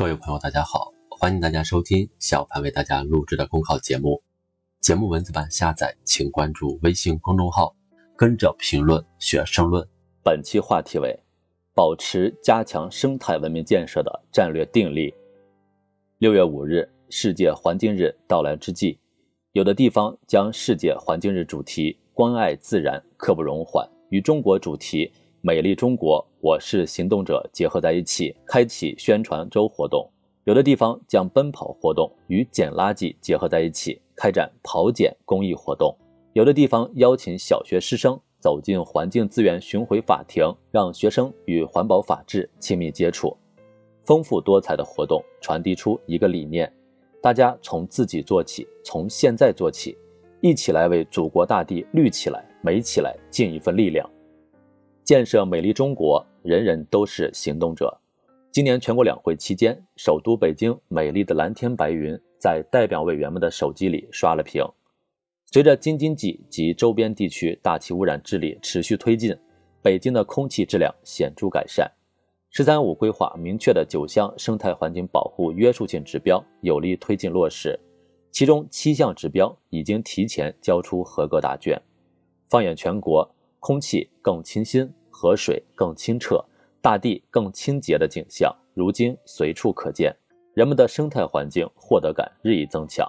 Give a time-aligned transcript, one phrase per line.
[0.00, 4.22] 各位朋友，大家好，欢迎大家收听小潘为大家录制的公考节目。
[4.80, 7.76] 节目文字版下载，请关注微信公众号，
[8.16, 9.86] 跟着评论学申论。
[10.24, 11.14] 本期话题为
[11.74, 15.12] 保持加强生态文明建设的战略定力。
[16.16, 18.98] 六月五日，世界环境日到来之际，
[19.52, 25.12] 有的地方将世界环境日主题“关爱自然，刻不容缓”与中国主题。
[25.42, 30.06] 美丽中国，我是行动者结合在一起，开启宣传周活动。
[30.44, 35.96] 有的地方将奔跑活动与捡垃圾结合在一起，开展跑捡公益活动。
[36.34, 43.34] 有的地方邀请小学师生走进环境资源巡回法庭，让学生与环保法治亲密接触。
[44.04, 46.70] 丰富多彩的活动传递出一个理念：
[47.22, 49.96] 大家从自己做起，从现在做起，
[50.42, 54.06] 一起来为祖国大地绿起来、美起来尽一份力量。
[55.10, 58.00] 建设美丽中国，人人都是行动者。
[58.52, 64.64] 今年全国两会期间，首都北京美丽的蓝天白云在代表委员们的手机里刷了屏。
[65.46, 69.36] 随着京津冀及周边地区大气污染治理持续推进，
[69.82, 71.90] 北京的空气质量显著改善。
[72.50, 77.76] “十三五”规划明确的九项生态环境保护约束性指标有力推进落实，
[78.30, 81.82] 其中七项指标已经提前交出合格答卷。
[82.48, 84.88] 放眼全国，空气更清新。
[85.20, 86.42] 河水更清澈，
[86.80, 90.16] 大地更清洁的景象，如今随处可见。
[90.54, 93.06] 人们的生态环境获得感日益增强，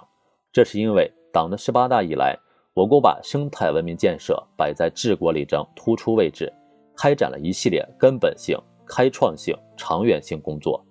[0.52, 2.38] 这是因为党的十八大以来，
[2.74, 6.52] 我国把生态文明建设摆在治国理政突出位置，
[6.94, 10.84] 开展了一系列根本性、开创性、长远性工作，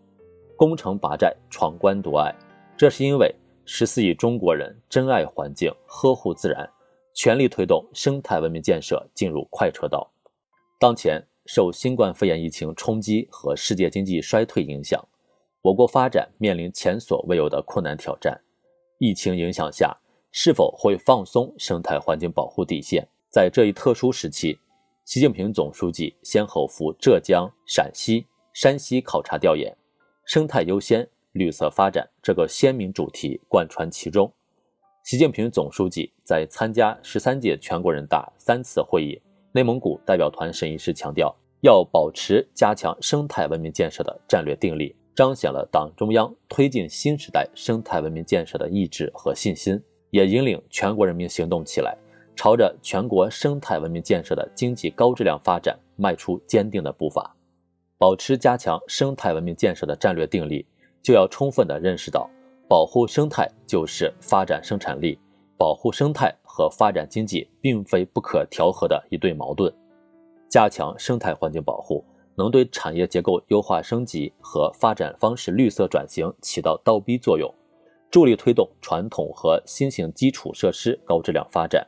[0.58, 2.34] 攻城拔寨、闯关夺隘。
[2.76, 3.32] 这是因为
[3.64, 6.68] 十四亿中国人珍爱环境、呵护自然，
[7.14, 10.12] 全力推动生态文明建设进入快车道。
[10.82, 15.00] 当前受新冠肺炎疫情冲击和世界经济衰退影响，
[15.62, 18.42] 我国发展面临前所未有的困难挑战。
[18.98, 19.96] 疫情影响下，
[20.32, 23.08] 是否会放松生态环境保护底线？
[23.30, 24.58] 在这一特殊时期，
[25.06, 29.78] 习近平总书记先后赴浙江、陕西、山西考察调研，
[30.26, 34.34] 生态优先、绿色发展这个鲜明主题贯穿其中。
[35.04, 39.22] 习近平总书记在参加十三届全国人大三次会议。
[39.54, 51.98] 内蒙古代表团审议时强调，要保持加强生态文明建设的战略定力，彰显了党中央推进新时代生态文明建设的意志和信心，也引领全国人民行动起来，
[52.34, 57.36] 朝着全国生态文明建设的经济高质量发展迈出坚定的步伐。
[57.98, 60.66] 保持加强生态文明建设的战略定力，
[61.04, 62.30] 就要充分地认识到，
[62.70, 65.20] 保护生态就是发展生产力。
[65.62, 69.72] 保护生态和发展经济并非不可调和的一对矛盾，
[70.50, 77.48] 加强生态环境保护，能对产业结构优化升级和发展方式绿色转型起到倒逼作用，
[78.10, 81.88] 助力推动传统和新型基础设施高质量发展，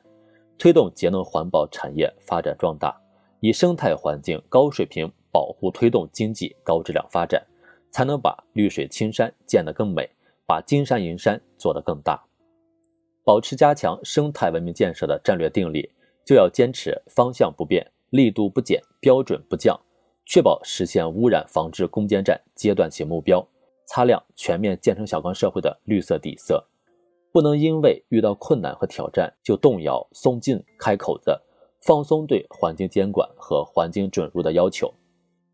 [0.59, 2.95] 推动节能环保产业发展壮大，
[3.39, 7.43] 以生态环境高水平保护推动经济高质量发展，
[7.89, 10.07] 才能把绿水青山建得更美，
[10.45, 12.23] 把金山银山做得更大。
[13.23, 15.89] 保持加强生态文明建设的战略定力，
[16.25, 19.79] 就要坚持方向不变、力度不减、标准不降，
[20.25, 23.47] 确保实现污染防治攻坚战阶段性目标，
[23.85, 26.65] 擦亮全面建成小康社会的绿色底色。
[27.31, 31.31] 不能因为遇到困难和挑战就动摇、松劲、开口子，
[31.81, 34.93] 放松对环境监管和环境准入的要求。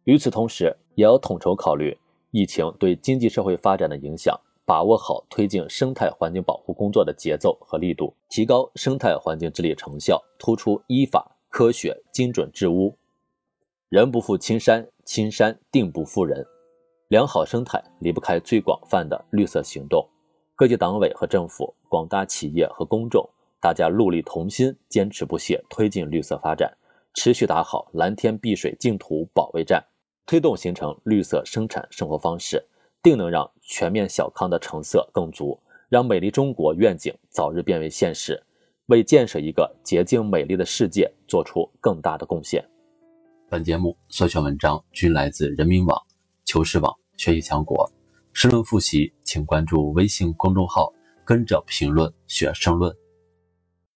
[0.04, 1.98] 与此同时，也要统筹考虑
[2.32, 4.38] 疫情对经济社会发展的影响。
[4.70, 12.96] 把握好推进生态环境保护工作的节奏和力度，提高生态环境治理成效，突出依法、科学、精准治污。
[13.90, 16.46] 人不负青山，青山定不负人。
[17.08, 20.08] 良好生态离不开最广泛的绿色行动。
[20.54, 23.28] 各级党委和政府、广大企业和公众，
[23.60, 26.72] 大家戮力同心，坚持不懈推进绿色发展，
[27.16, 29.84] 持续打好蓝天碧水净土保卫战，
[30.28, 32.64] 推动形成绿色生产生活方式。
[33.02, 38.42] 定能让全面小康的成色更足，让美丽中国愿景早日变为现实，
[38.88, 42.64] 为建设一个洁净美丽的世界做出更大的贡献。
[43.50, 46.00] 本节目所选文章均来自人民网、
[46.46, 47.90] 求是网、学习强国。
[48.32, 50.94] 申论复习，请关注微信公众号，
[51.26, 52.96] 跟着评论学申论。